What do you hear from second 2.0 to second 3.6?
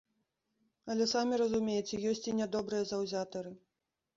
ёсць і нядобрыя заўзятары.